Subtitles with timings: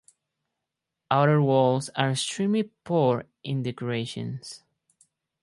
[1.11, 4.41] Outer walls are extremely poor in decoration.